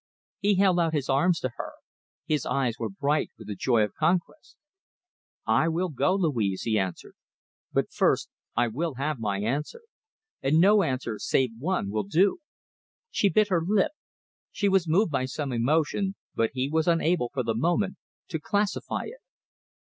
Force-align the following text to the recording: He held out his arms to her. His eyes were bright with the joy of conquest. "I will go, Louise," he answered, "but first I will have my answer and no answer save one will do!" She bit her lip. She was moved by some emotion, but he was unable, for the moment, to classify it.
He 0.39 0.55
held 0.55 0.79
out 0.79 0.95
his 0.95 1.09
arms 1.09 1.39
to 1.41 1.51
her. 1.57 1.73
His 2.25 2.43
eyes 2.43 2.79
were 2.79 2.89
bright 2.89 3.29
with 3.37 3.45
the 3.45 3.53
joy 3.55 3.83
of 3.83 3.93
conquest. 3.93 4.57
"I 5.45 5.67
will 5.67 5.89
go, 5.89 6.15
Louise," 6.15 6.63
he 6.63 6.79
answered, 6.79 7.13
"but 7.71 7.91
first 7.93 8.27
I 8.55 8.67
will 8.67 8.95
have 8.95 9.19
my 9.19 9.41
answer 9.41 9.81
and 10.41 10.59
no 10.59 10.81
answer 10.81 11.19
save 11.19 11.51
one 11.59 11.91
will 11.91 12.05
do!" 12.05 12.39
She 13.11 13.29
bit 13.29 13.49
her 13.49 13.61
lip. 13.63 13.91
She 14.51 14.67
was 14.67 14.89
moved 14.89 15.11
by 15.11 15.25
some 15.25 15.51
emotion, 15.51 16.15
but 16.33 16.49
he 16.55 16.67
was 16.67 16.87
unable, 16.87 17.29
for 17.31 17.43
the 17.43 17.53
moment, 17.53 17.97
to 18.29 18.39
classify 18.39 19.03
it. 19.03 19.21